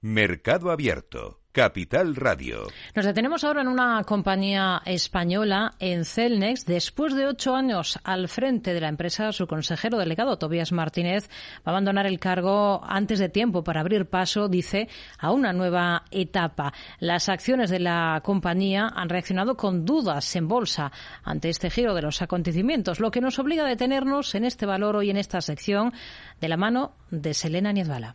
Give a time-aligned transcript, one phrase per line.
[0.00, 1.40] Mercado Abierto.
[1.50, 2.68] Capital Radio.
[2.94, 6.64] Nos detenemos ahora en una compañía española, en Celnex.
[6.66, 11.62] Después de ocho años al frente de la empresa, su consejero delegado, Tobías Martínez, va
[11.64, 14.88] a abandonar el cargo antes de tiempo para abrir paso, dice,
[15.18, 16.72] a una nueva etapa.
[17.00, 20.92] Las acciones de la compañía han reaccionado con dudas en bolsa
[21.24, 24.94] ante este giro de los acontecimientos, lo que nos obliga a detenernos en este valor
[24.94, 25.92] hoy en esta sección
[26.40, 28.14] de la mano de Selena Niezbala.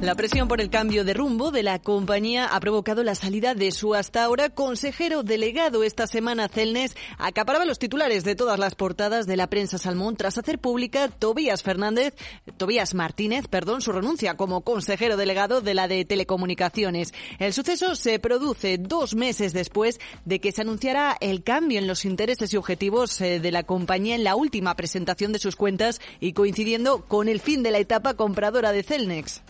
[0.00, 3.70] La presión por el cambio de rumbo de la compañía ha provocado la salida de
[3.70, 5.84] su hasta ahora consejero delegado.
[5.84, 10.38] Esta semana Celnes acaparaba los titulares de todas las portadas de la prensa Salmón tras
[10.38, 12.14] hacer pública Tobías Fernández,
[12.56, 17.12] Tobías Martínez, perdón, su renuncia como consejero delegado de la de telecomunicaciones.
[17.38, 22.06] El suceso se produce dos meses después de que se anunciara el cambio en los
[22.06, 26.32] intereses y objetivos eh, de la compañía en la última presentación de sus cuentas y
[26.32, 29.42] coincidiendo con el fin de la etapa compradora de Celnex.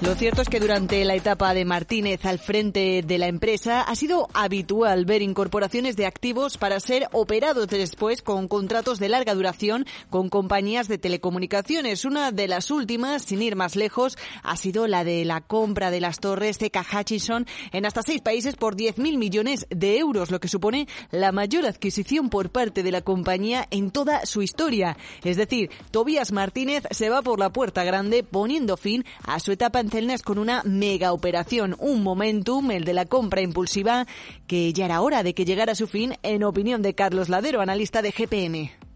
[0.00, 3.96] Lo cierto es que durante la etapa de Martínez al frente de la empresa ha
[3.96, 9.86] sido habitual ver incorporaciones de activos para ser operados después con contratos de larga duración
[10.08, 12.04] con compañías de telecomunicaciones.
[12.04, 16.00] Una de las últimas, sin ir más lejos, ha sido la de la compra de
[16.00, 20.46] las torres de Hutchison en hasta seis países por 10.000 millones de euros, lo que
[20.46, 24.96] supone la mayor adquisición por parte de la compañía en toda su historia.
[25.24, 29.80] Es decir, Tobías Martínez se va por la puerta grande poniendo fin a su etapa
[30.22, 34.06] Con una mega operación, un momentum, el de la compra impulsiva,
[34.46, 37.62] que ya era hora de que llegara a su fin, en opinión de Carlos Ladero,
[37.62, 38.87] analista de GPM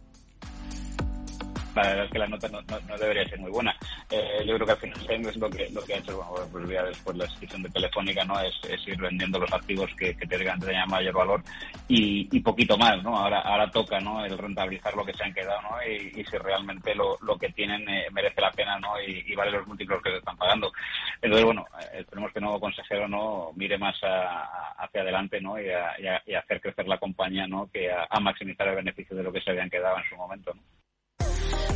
[1.75, 3.75] la verdad es que la nota no, debería ser muy buena.
[4.11, 6.69] Eh, yo creo que al final es lo que, lo que ha hecho, bueno, pues
[6.69, 8.41] ya después la decisión de Telefónica, ¿no?
[8.41, 8.55] Es,
[8.87, 11.43] ir vendiendo los activos que, que tengan, mayor valor
[11.89, 13.17] y, y, poquito más, ¿no?
[13.17, 14.25] Ahora, ahora toca, ¿no?
[14.25, 15.83] El rentabilizar lo que se han quedado, ¿no?
[15.87, 19.01] Y, si realmente lo, lo que tienen eh, merece la pena, ¿no?
[19.01, 20.73] Y, vale los múltiplos que se están pagando.
[21.21, 23.53] Entonces, bueno, eh, esperemos que el nuevo consejero, ¿no?
[23.57, 25.61] Mire más hacia adelante, ¿no?
[25.61, 27.71] Y a, y, hacer crecer la compañía, ¿no?
[27.73, 30.53] Que a, a maximizar el beneficio de lo que se habían quedado en su momento,
[30.55, 30.82] ¿no?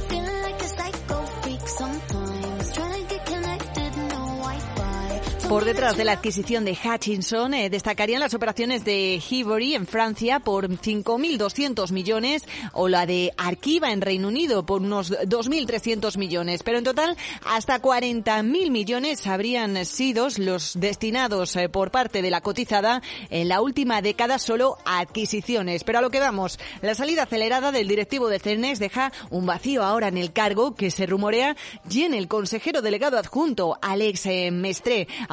[0.08, 2.72] Feeling like a psycho freak sometimes.
[2.72, 3.15] Trying to get
[5.48, 10.40] Por detrás de la adquisición de Hutchinson eh, destacarían las operaciones de Hivory en Francia
[10.40, 12.42] por 5.200 millones
[12.72, 16.64] o la de Arquiva en Reino Unido por unos 2.300 millones.
[16.64, 22.40] Pero en total hasta 40.000 millones habrían sido los destinados eh, por parte de la
[22.40, 25.84] cotizada en la última década solo a adquisiciones.
[25.84, 29.84] Pero a lo que vamos, la salida acelerada del directivo de Cernes deja un vacío
[29.84, 31.56] ahora en el cargo que se rumorea
[31.88, 34.50] y el consejero delegado adjunto, Alex eh,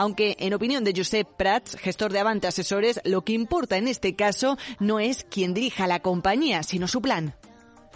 [0.03, 4.17] aunque en opinión de Josep Prats, gestor de Avante Asesores, lo que importa en este
[4.17, 7.35] caso no es quien dirija la compañía, sino su plan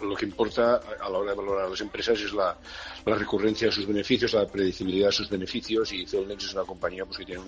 [0.02, 2.56] lo que importa a la hora de valorar a las empresas es la,
[3.04, 7.18] recurrencia de sus beneficios, la predecibilidad de sus beneficios y Celnex es una compañía pues,
[7.18, 7.42] que tiene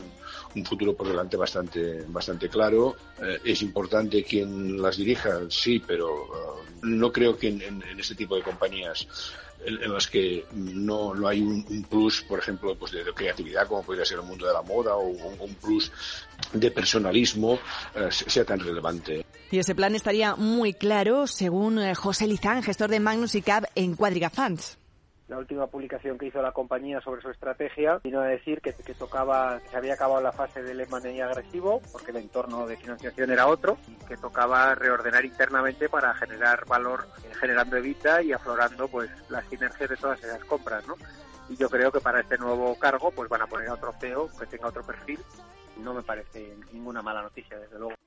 [0.54, 2.96] un, futuro por delante bastante, bastante claro.
[3.22, 8.14] Eh, es importante quien las dirija, sí, pero eh, no creo que en, en, este
[8.14, 9.06] tipo de compañías
[9.64, 14.04] en, las que no, no hay un, plus, por ejemplo, pues de, creatividad como podría
[14.04, 15.92] ser el mundo de la moda o un, plus
[16.52, 17.58] de personalismo
[17.94, 19.24] eh, sea tan relevante.
[19.50, 23.66] Y ese plan estaría muy claro, según eh, José Lizán, gestor de Magnus y Cab
[23.74, 24.78] en Quadriga Funds
[25.30, 28.94] la última publicación que hizo la compañía sobre su estrategia vino a decir que, que
[28.94, 33.30] tocaba, que se había acabado la fase del M&A agresivo, porque el entorno de financiación
[33.30, 38.88] era otro, y que tocaba reordenar internamente para generar valor, eh, generando evita y aflorando
[38.88, 40.96] pues las sinergias de todas esas compras, ¿no?
[41.48, 44.28] Y yo creo que para este nuevo cargo pues van a poner a otro CEO
[44.36, 45.20] que tenga otro perfil.
[45.76, 47.99] No me parece ninguna mala noticia, desde luego.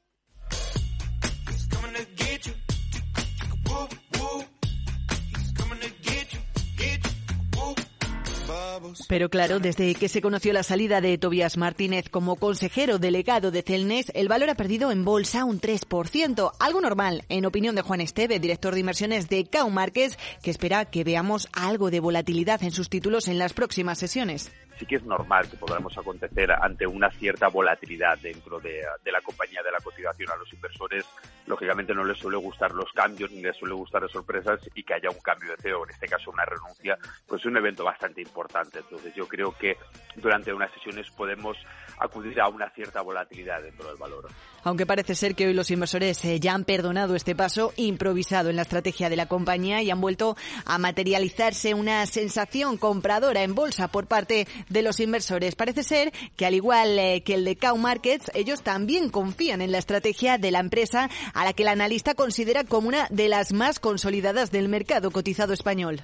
[9.07, 13.61] Pero claro, desde que se conoció la salida de Tobias Martínez como consejero delegado de
[13.61, 18.01] Celnes, el valor ha perdido en bolsa un 3%, algo normal, en opinión de Juan
[18.01, 22.71] Esteve, director de inversiones de Cau Márquez, que espera que veamos algo de volatilidad en
[22.71, 27.09] sus títulos en las próximas sesiones sí que es normal que podamos acontecer ante una
[27.11, 30.31] cierta volatilidad dentro de, la compañía de la cotización.
[30.31, 31.05] A los inversores,
[31.45, 34.93] lógicamente, no les suele gustar los cambios ni les suele gustar las sorpresas y que
[34.95, 36.97] haya un cambio de CEO, en este caso una renuncia,
[37.27, 38.79] pues es un evento bastante importante.
[38.79, 39.77] Entonces, yo creo que
[40.15, 41.57] durante unas sesiones podemos
[41.99, 44.27] acudir a una cierta volatilidad dentro del valor.
[44.63, 48.55] aunque parece ser que hoy los inversores eh, ya han perdonado este paso improvisado en
[48.55, 50.35] la estrategia de la compañía y han vuelto
[50.65, 55.55] a materializarse una sensación compradora en bolsa por parte de los inversores.
[55.55, 59.71] Parece ser que al igual eh, que el de Cow Markets, ellos también confían en
[59.71, 63.53] la estrategia de la empresa a la que el analista considera como una de las
[63.53, 66.03] más consolidadas del mercado cotizado español.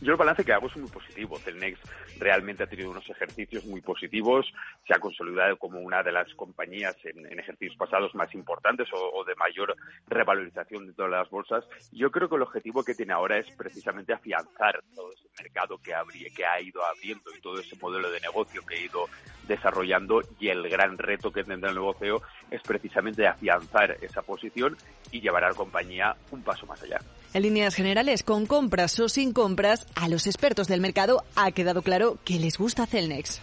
[0.00, 1.36] Yo el balance que hago es muy positivo.
[1.38, 1.80] Celnex
[2.18, 4.46] realmente ha tenido unos ejercicios muy positivos,
[4.86, 9.34] se ha consolidado como una de las compañías en, ejercicios pasados más importantes o, de
[9.34, 11.64] mayor revalorización de todas las bolsas.
[11.90, 15.94] Yo creo que el objetivo que tiene ahora es precisamente afianzar todo ese mercado que,
[15.94, 19.06] abrí, que ha ido abriendo y todo ese modelo de negocio que ha ido
[19.48, 24.76] desarrollando y el gran reto que tendrá el negocio es precisamente afianzar esa posición
[25.10, 27.00] y llevar a la compañía un paso más allá.
[27.34, 31.82] En líneas generales, con compras o sin compras, a los expertos del mercado ha quedado
[31.82, 33.40] claro que les gusta Celnex.